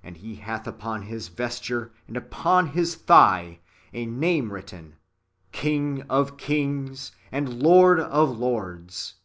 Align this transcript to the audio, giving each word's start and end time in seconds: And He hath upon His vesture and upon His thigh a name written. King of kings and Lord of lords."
And 0.00 0.18
He 0.18 0.36
hath 0.36 0.68
upon 0.68 1.02
His 1.02 1.26
vesture 1.26 1.90
and 2.06 2.16
upon 2.16 2.68
His 2.68 2.94
thigh 2.94 3.58
a 3.92 4.06
name 4.06 4.52
written. 4.52 4.94
King 5.50 6.02
of 6.02 6.36
kings 6.36 7.10
and 7.32 7.60
Lord 7.60 7.98
of 7.98 8.30
lords." 8.38 9.16